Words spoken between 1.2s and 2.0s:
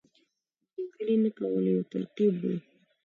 نه کولو یو